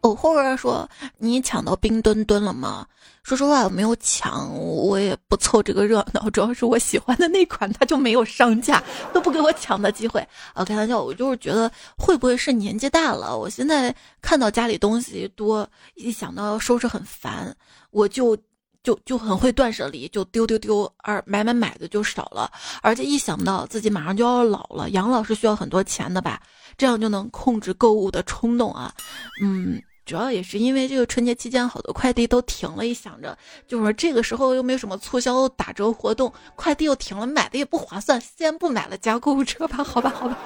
[0.03, 2.87] 偶后儿说：“你抢到冰墩墩了吗？”
[3.27, 6.31] 说实话，我没有抢，我也不凑这个热闹。
[6.31, 8.81] 主要是我喜欢的那款，它就没有上架，
[9.13, 10.25] 都不给我抢的机会。
[10.55, 13.37] 啊，开玩笑，我就是觉得会不会是年纪大了？
[13.37, 17.53] 我现在看到家里东西多，一想到要收拾很烦，
[17.91, 18.39] 我就
[18.85, 22.49] 就就很会断舍离，就丢丢丢，而买买买的就少了。
[22.81, 26.41] 而且一想到自己马上就要老了，养老是需要很多钱的吧？
[26.79, 28.95] 这样就能控制购物的冲动啊，
[29.43, 29.83] 嗯。
[30.07, 40.39] 主要也是因为这个春节期间好多快递都停了，一想着就是这个时候又没有什么促销打折活动，快递又停了，买的也不划算，先不买了，加购物车吧，好吧，好吧。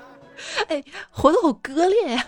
[0.68, 2.26] 哎，活得好割裂呀，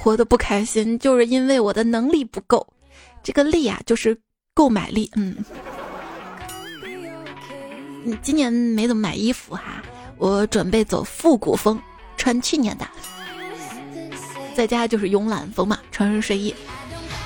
[0.00, 2.66] 活得不开心，就是因为我的能力不够，
[3.22, 4.18] 这个力啊就是
[4.54, 5.36] 购买力，嗯。
[8.02, 9.82] 你今年没怎么买衣服哈，
[10.16, 11.78] 我准备走复古风，
[12.16, 12.88] 穿去年的。
[14.54, 16.54] 在家就是慵懒风嘛，穿身睡衣，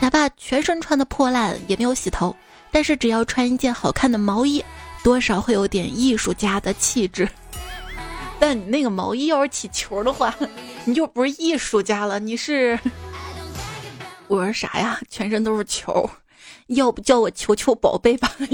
[0.00, 2.34] 哪怕全身穿的破烂也没有洗头，
[2.72, 4.64] 但是只要穿一件好看的毛衣，
[5.04, 7.28] 多少会有点艺术家的气质。
[8.40, 10.34] 但你那个毛衣要是起球的话，
[10.84, 12.78] 你就不是艺术家了，你是
[14.26, 14.98] 我说啥呀？
[15.10, 16.08] 全身都是球，
[16.68, 18.32] 要不叫我球球宝贝吧？
[18.38, 18.46] 彩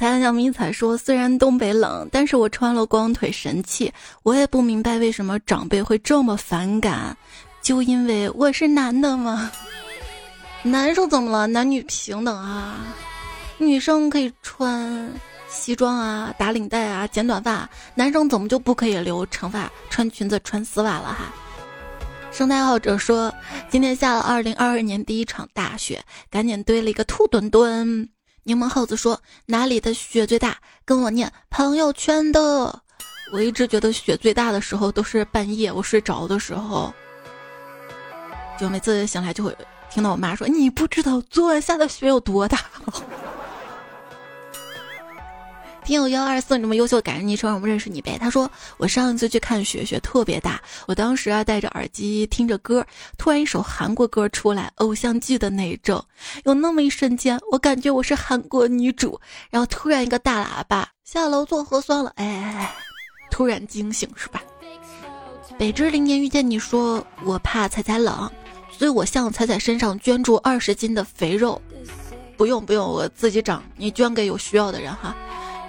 [0.00, 3.92] 彩小迷彩说：“虽然东北冷，但是我穿了光腿神器。
[4.22, 7.14] 我也不明白为什么长辈会这么反感，
[7.60, 9.52] 就因为我是男的吗？
[10.64, 11.46] 男生怎么了？
[11.46, 12.78] 男女平等啊，
[13.58, 15.12] 女生可以穿
[15.50, 21.30] 西装啊，打领带啊，剪短发，男生怎么就不可以留长发，穿裙子，穿丝袜了哈？”
[22.32, 23.30] 生态爱好者说
[23.68, 28.08] ：“今天下了二零二二年第一场大雪，赶紧堆了一个兔墩墩。”
[28.44, 30.56] 柠檬耗子说：“哪里的雪最大？
[30.84, 32.82] 跟我念朋友圈的。”
[33.32, 36.92] 我一直觉得雪最大的时候都是半夜我睡着的时候，
[38.58, 39.56] 就每次醒来就会
[39.88, 42.58] 听到我妈说：“你不知道昨晚下的雪有多大。”
[45.84, 48.16] 听友幺二四，你这么优秀，感谢昵称，我们认识你呗。
[48.18, 52.86] 他说我上一次去看雪，雪特别大，我当时啊戴着耳机听着歌，
[53.18, 56.04] 突然一首韩国歌出来，偶像剧的那种，
[56.44, 62.72] 有那么一瞬间，我感觉我是韩国女主，然后突然一个大喇叭，下楼做核酸了，哎，
[63.30, 64.42] 突然惊醒是吧？
[65.58, 68.30] 北之零年遇见你说我怕彩彩冷，
[68.70, 71.60] 所以我向彩彩身上捐助二十斤的肥肉，
[72.36, 75.16] 不用不用，我自己长，你捐给有需要的人哈。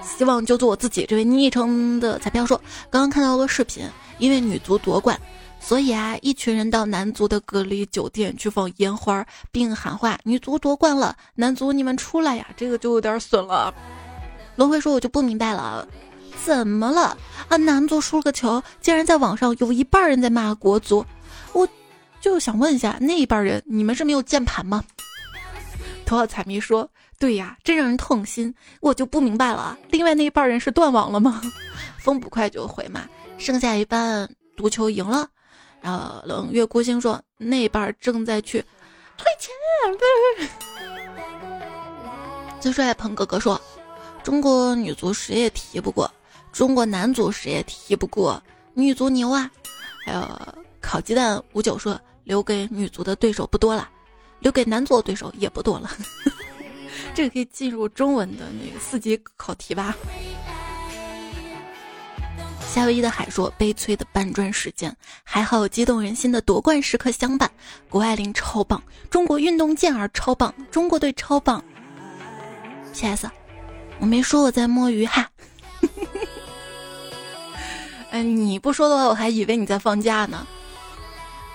[0.04, 1.06] 希望就做我自己。
[1.08, 3.88] 这位昵称的彩票说，刚刚看到个视频，
[4.18, 5.20] 因为女足夺冠，
[5.60, 13.74] 所以啊，一群人到男足的隔离酒店去放烟花，并喊话：“女足夺冠了，男足你们出来呀！”这个就有点损了。
[14.56, 15.88] 轮回说：“我就不明白了，
[16.43, 17.56] 怎么了啊？
[17.58, 21.06] 男足输了个球，竟然在网上有一半人在骂国足，
[21.54, 21.68] 我
[22.20, 24.84] 就想问一下，那一半人你们是没有键盘吗？”
[26.06, 26.89] 头号彩迷说。
[27.22, 29.78] 对呀，真让人痛心，我就不明白了。
[29.91, 31.39] 另外那一半人是断网了吗？
[32.01, 33.07] 风不快就回嘛，
[33.38, 35.30] 剩下一半足球赢了。
[35.82, 38.59] 然后冷月孤星说那半正在去
[39.17, 39.53] 退钱，
[42.59, 43.61] 最帅鹏哥哥说
[44.24, 46.11] ：“中国女足谁也踢不过，
[46.51, 48.41] 中国男足谁也踢不过，
[48.74, 49.47] 女足牛啊！”
[50.03, 50.28] 还有
[50.82, 53.88] 烤鸡蛋五九说：“留给女足的对手不多了，
[54.39, 55.91] 留给男足的对手也不多了。”
[57.14, 59.96] 这个可以进入中文的那个四级考题吧。
[62.68, 67.52] 夏威夷的海说：“悲催的搬砖时间，还好有激动人心的夺冠时刻相伴。
[67.89, 71.62] 谷爱凌超棒，中国运动健儿超棒，中国队超棒。”
[72.96, 73.30] P.S.
[74.00, 75.30] 我没说我在摸鱼哈。
[78.12, 80.48] 嗯， 你不说的话，我还以为你在放假呢。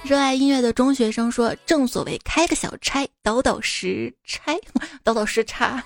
[0.06, 4.56] 热爱音乐的中学生说：“正所谓开个小差，倒倒时差，
[5.02, 5.82] 倒倒时差。”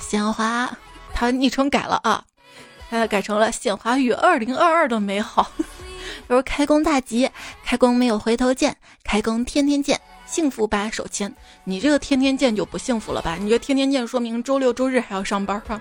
[0.00, 0.74] 鲜花，
[1.12, 2.24] 他昵称改了啊。
[2.88, 5.50] 他，改成了鲜花与二零二二的美好。
[6.26, 7.30] 他说开工大吉，
[7.62, 8.74] 开工没有回头箭，
[9.04, 11.34] 开工天天见，幸福把手牵。
[11.64, 13.36] 你这个天天见就不幸福了吧？
[13.38, 15.78] 你这天天见说明周六周日还要上班啊。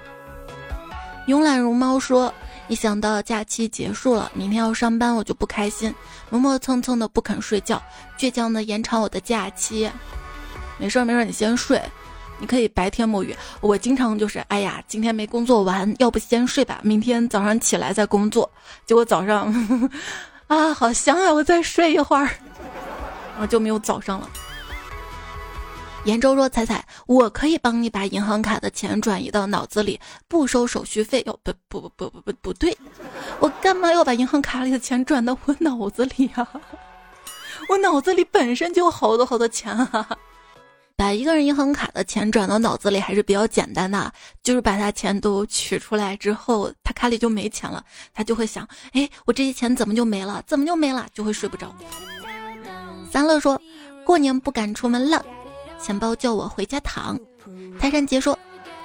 [1.28, 2.34] 慵懒如猫说，
[2.68, 5.93] 一想到假期结束了，明天要上班，我就不开心，
[6.30, 7.82] 磨磨蹭蹭的不肯睡觉，
[8.18, 9.89] 倔强的延长我的假期。
[10.78, 11.82] 没事没事，你先睡。
[12.38, 18.49] 你可以白天摸鱼，我经常就是，哎呀，今天没工作完，要不先睡吧，明天早上起来再工作。
[18.86, 19.89] 结果早上，
[20.47, 22.24] 啊，好香啊，我再睡一会儿，
[23.34, 24.30] 然后就没有早上了。
[26.06, 31.22] 严州说：“彩彩，我可以帮你把银行卡的钱转移到脑子里，不收手续费。
[31.26, 32.78] 哟，不不不不不不不对，
[33.39, 36.47] 我干嘛要把银行卡里的钱转到我脑子里呀？
[37.70, 40.08] 我脑子里本身就有好多好多钱啊。”
[40.97, 47.84] 把一个人银行卡的钱转到脑子里还是比较简单的，就是把他钱都取出来之后，他卡里就没钱了，
[48.14, 50.41] 他就会想，哎，我这些钱怎么就没了？
[50.47, 51.06] 怎么就没了？
[51.14, 51.76] 就会睡不着。
[53.12, 53.62] 三乐说，
[54.06, 55.26] 过年不敢出门了，
[55.80, 57.17] 钱包叫我回家躺。
[57.80, 58.38] 泰山杰说，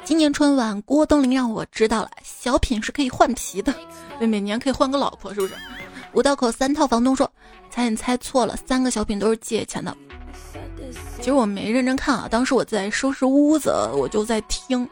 [0.05, 3.74] 今年春晚郭冬临让我知道了，小品是可以换皮的，
[4.20, 5.55] 每年可以换个老婆，是不是？
[6.12, 7.30] 五道口三套房东说，
[7.70, 9.97] 猜你猜错了，三个小品都是借钱的。
[11.18, 14.88] 其实我没认真看啊，当时我在收拾屋子，我就在听，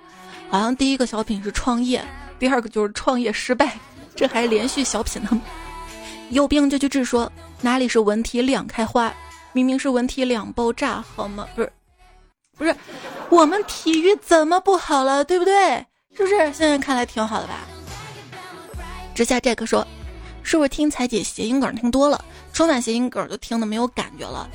[0.49, 2.05] 好像第一个小品是创业，
[2.39, 3.77] 第二个就是创业失败，
[4.15, 5.41] 这还连续小品呢。
[6.31, 7.31] 有病就去治，说
[7.61, 9.13] 哪里是文体两开花，
[9.53, 11.47] 明明是文体两爆炸，好吗？
[11.57, 11.73] 不是，
[12.59, 12.77] 不是，
[13.31, 15.87] 我们体育怎么不好了，对不对？
[16.17, 16.37] 是不是？
[16.53, 17.61] 现在看来挺好的吧？
[19.15, 19.87] 直下这个说，
[20.43, 24.49] 是不是听彩姐谐音梗听多了，春晚谐音梗就听的没有感觉了？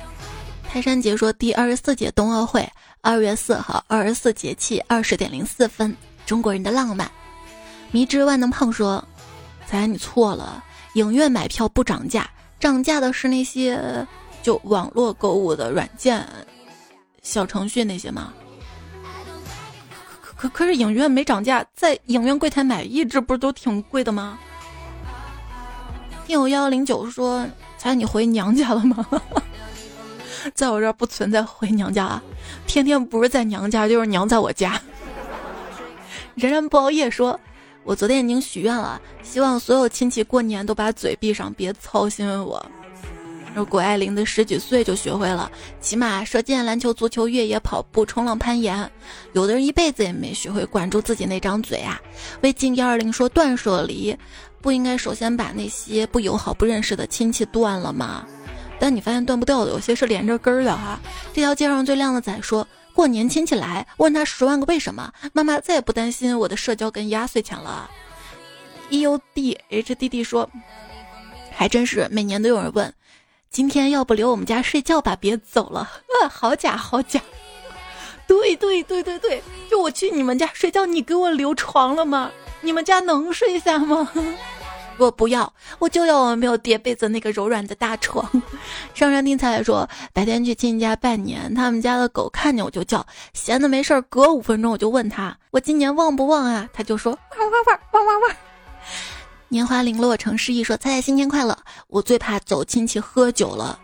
[0.68, 2.68] 泰山姐说：“第二十四届冬奥会，
[3.00, 5.96] 二月四号，二十四节气，二十点零四分，
[6.26, 7.10] 中国人的浪漫。”
[7.92, 9.02] 迷之万能胖说
[9.70, 10.62] ：“仔，你错了，
[10.94, 12.28] 影院买票不涨价，
[12.58, 14.04] 涨价的是那些
[14.42, 16.26] 就网络购物的软件、
[17.24, 18.32] 小程序那些吗？
[20.22, 24.38] 可可可是影院没涨价，在影院柜台买一只不是都挺贵的吗？”
[26.26, 27.46] 听友幺零九说
[27.76, 29.04] ：“猜，你回娘家了吗？”
[30.54, 32.20] 在我这儿不存在回娘家，
[32.66, 34.80] 天天不是在娘家就是娘在我家。
[36.34, 37.38] 然然不熬夜说，
[37.82, 42.64] 我昨天已经许愿了，希望所有亲戚过年都把嘴闭上，别操心我。
[43.54, 45.50] 而谷爱凌的十几岁就学会了
[45.80, 48.90] 骑马、射箭、篮球、足球、越野跑步、冲浪、攀岩，
[49.32, 52.00] 有的人一辈子也没学会管住自己那张嘴啊。
[52.42, 54.16] 魏晋幺二零说，断舍离
[54.60, 58.26] 不应该首先把那些不友好、不认识的亲戚断了吗？
[58.80, 60.98] 但你发现断不掉的，有些是连着根儿的哈。
[61.32, 67.88] 这条街上最靓的仔说过年亲戚来，问他十万个为什么，妈妈再也不担心我的社交跟压岁钱了。
[68.90, 70.48] E U D H D D 说，
[71.52, 72.92] 还真是每年都有人问，
[73.54, 75.88] 今天要不留我们家睡觉吧，别走了。
[76.20, 77.20] 呃，好假好假。
[78.26, 79.40] 对对对对对，
[79.70, 82.32] 就我去你们家睡觉，你给我留床了吗？
[82.62, 84.10] 你们家能睡下吗？
[84.98, 88.28] 我不要，我就要我没有叠被子那个柔软的大床。
[88.92, 96.68] 上山听彩说，白天去亲戚家拜年，他们家的狗看见我就叫，闲的没事儿，隔五分钟我就问他，我今年旺不旺啊？
[96.72, 98.36] 他就说汪汪汪汪汪汪。
[99.54, 101.56] 年华零落成诗意说，猜猜新年快乐。
[101.86, 103.78] 我最怕走亲戚喝酒了，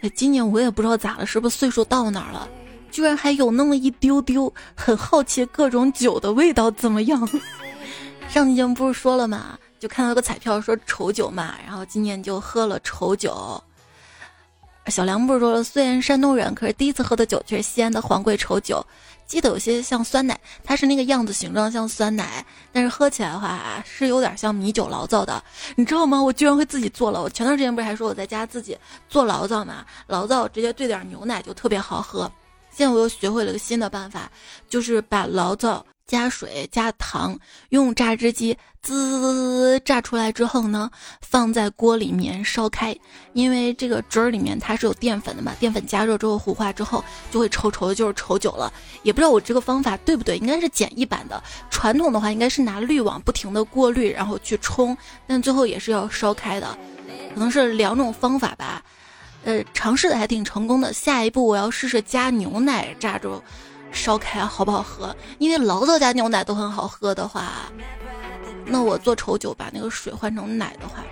[0.00, 2.48] 哎，今年我也不知道咋了，是不是岁数到哪儿了，
[2.90, 7.28] 居然还有那么一丢丢，很好奇各种酒的味道怎么样。
[8.30, 9.58] 上期节目不是说了吗？
[9.78, 13.62] 就看到个彩票说丑酒嘛，然后今年就喝了丑酒。
[14.86, 18.82] 小梁不是说了，虽然山东人，可是第一次喝的酒却是西安的黄桂丑酒，
[19.28, 25.40] 记得有些像酸奶，它是那个样子形状像酸奶，但是喝起来的话是有点像米酒醪糟的，
[25.76, 26.20] 你知道吗？
[26.20, 27.22] 我居然会自己做了。
[27.22, 28.76] 我前段时间不是还说我在家自己
[29.08, 32.30] 做醪糟嘛，醪糟直接兑点牛奶就特别好喝。
[32.70, 34.30] 现在我又学会了个新的办法，
[34.68, 35.84] 就是把醪糟。
[36.08, 37.38] 加水加糖，
[37.68, 40.90] 用榨汁机滋榨出来之后呢，
[41.20, 42.96] 放在锅里面烧开。
[43.34, 48.72] 因为这个汁儿里面它是有淀粉的嘛，淀粉加热之后糊化之后就会稠稠的，就是稠酒了。
[49.02, 51.40] 也不知道我这个方法对不对，应该是简易版的。
[51.70, 54.96] 传统的话应该是拿滤网不停的过滤，然后去冲，
[55.26, 56.76] 但最后也是要烧开的。
[57.34, 58.82] 可能是两种方法吧。
[59.44, 60.92] 呃，尝试的还挺成功的。
[60.92, 63.42] 下一步我要试试加牛奶榨着。
[63.90, 65.14] 烧开好不好喝？
[65.38, 67.70] 因为醪糟加牛奶都很好喝的话，
[68.64, 71.02] 那我做稠酒把那个水换成奶的话，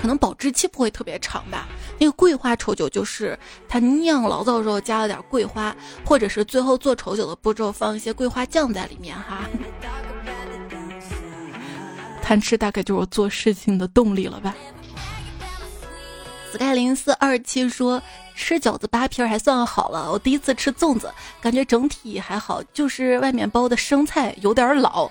[0.00, 1.66] 可能保质期不会特别长吧。
[1.98, 9.40] 那个桂花稠酒就是它酿醪糟的时候加了点桂花，或者是最后做稠酒的步骤放一些桂花酱在里面哈。
[12.22, 14.54] 贪吃大概就是我做事情的动力了吧。
[16.52, 18.02] Sky 零四二七说。
[18.36, 25.10] 吃饺子扒皮儿还算好了，我第一次吃粽子，感觉整体还好，就是外面包的生菜有点老。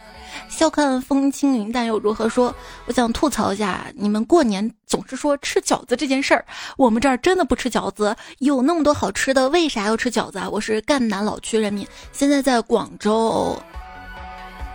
[0.49, 2.51] 笑看风轻云淡又如何说？
[2.87, 6.43] 我想吐槽一下，你们过年总是说吃饺子这件事儿，
[6.75, 10.49] 我们这儿真的不吃饺子，有那么多好吃的，为啥要吃饺子啊？
[10.49, 13.55] 我是赣南老区人民，现在在广州。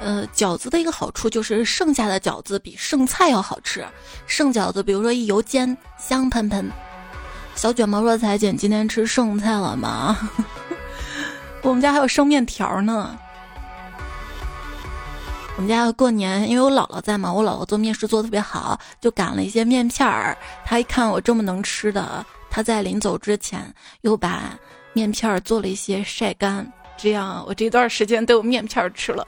[0.04, 3.82] 呃，饺子的一个好处就是剩下的饺子比剩菜要好吃，
[4.26, 6.70] 剩饺子比如说一油煎，香喷喷。
[7.54, 10.28] 小卷毛说：“彩姐，今天吃剩菜了吗？
[11.62, 13.18] 我们家还有剩面条呢。
[15.56, 20.36] 我们家过年，因为我姥姥在嘛，我姥姥做面食做的特别好，就擀了一些面片儿。
[20.66, 24.58] 他一看我这么能吃的，他在临走之前又把
[24.92, 29.26] 面片儿做了一些晒干，这样我这段时间都有面片儿吃了。”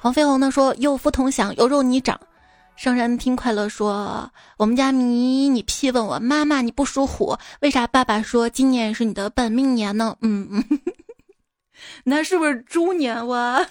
[0.00, 2.18] 黄飞鸿呢说：“有福同享，有肉你长。”
[2.76, 10.16] 上山听快乐说：“我们家迷你屁问我妈妈你不属虎，为啥爸爸说今年是你的本命年呢？
[10.20, 10.64] 嗯嗯，
[12.04, 13.66] 那是不是猪年哇？”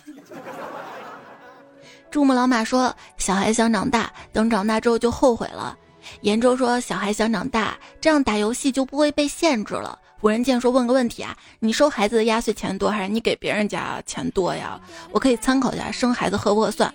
[2.12, 5.78] 珠穆朗玛说：“小孩想长大，等长大之后就后悔了。”
[6.22, 14.80] 严州说：“小孩想长大，这样打游戏就不会被限制了。”古人见说：“问个问题啊，你收孩子的压岁钱多还是你给别人家钱多呀？
[15.12, 16.94] 我可以参考一下，生孩子合不合算？”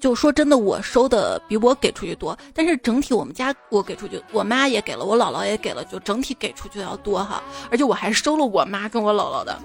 [0.00, 7.40] 就说真的，我收的比我给出去多，但是整体我们家我给出去，我妈也给了，我姥姥也给了，就整体给出去要多哈。
[7.70, 9.56] 而且我还收了我妈跟我姥姥的，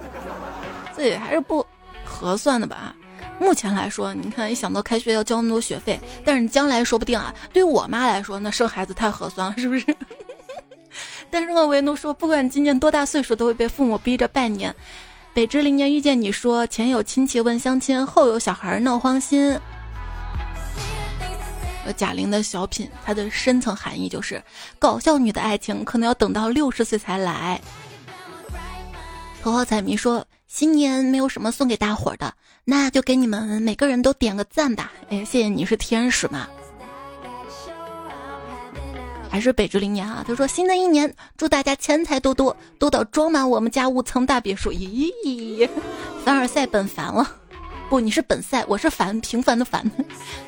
[0.93, 1.65] 所以还是不
[2.05, 2.95] 合算的吧？
[3.39, 9.85] 目前来说，你看一想到开学要交那么多学费，但是将来说不定啊，对于我妈来说，那生孩子太合算了，是不是？
[11.29, 14.73] 但是我唯独说，不管今年多大岁数，都会被父母逼着拜年。
[15.33, 19.59] 北之零年遇见你说，前有亲戚问相亲，后有小孩闹慌心。
[21.95, 24.43] 贾玲的小品，它的深层含义就是
[24.77, 27.61] 搞笑女的爱情可能要等到六十岁才来。
[29.41, 32.33] 头号彩迷说：“新年没有什么送给大伙的，
[32.65, 36.47] 那就给你们每个人都点个赞吧。”哎，谢谢你是天使嘛？
[39.37, 40.25] 还是北之零年啊？
[40.27, 45.69] 他说：“新的一年祝大家钱财多多，多到装满我们家五层大别墅。”咦，
[46.25, 47.35] 凡尔赛本凡了。
[47.87, 49.85] 不，你是本赛，我是凡平凡的凡。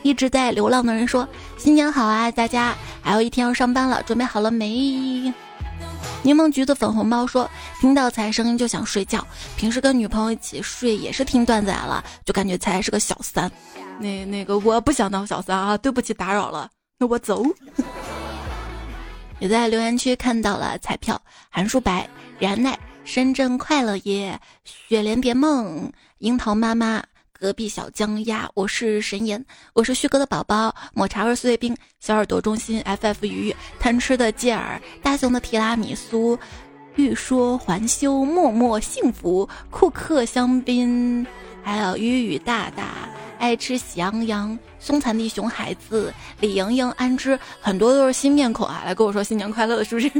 [0.01, 2.75] 一直在流浪的人说：“新年好啊，大家！
[2.99, 5.31] 还有一天要上班了，准备好了没？”
[6.25, 7.47] 柠檬橘子粉红猫说
[7.79, 9.23] ：“听到才声音就想睡觉，
[9.55, 13.51] 平时跟女朋友一起睡也是听段子来了，就感觉才是个小三。”
[14.01, 16.67] 那那个我不想当小三啊，对不起打扰了，
[16.97, 17.45] 那我走。
[19.39, 21.19] 也在留言区看到了彩票，
[21.49, 27.01] 韩书白、然奈、深圳快乐爷、雪莲别梦、樱桃妈妈。
[27.31, 36.37] 隔壁小江鸭，我是神颜，我是旭哥的宝宝，抹茶味碎冰，小耳朵中心，ff 鱼，贪吃的吉尔，大熊的提拉米苏，
[36.95, 41.25] 欲说还休，默默幸福，库克香槟，
[41.63, 43.07] 还有雨雨大大，
[43.39, 50.11] 爱吃喜羊羊，凶残的熊孩子，李莹莹，安之，很多都是新面孔啊，来跟我说新年快乐，是不是？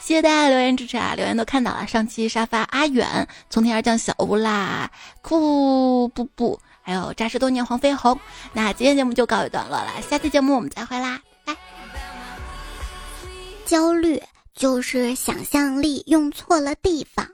[0.00, 1.14] 谢谢大家留言支持啊！
[1.14, 1.86] 留言都看到了。
[1.86, 8.18] 上期沙发阿远，从天而降小乌啦，酷布布，还有扎实多年黄飞鸿。
[8.52, 11.56] 那今天节目就告一段落了，下期节目我们再会啦，拜。
[13.64, 14.20] 焦虑
[14.54, 17.26] 就是想象力用错了地方。